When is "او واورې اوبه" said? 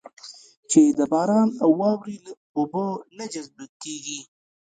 1.63-2.85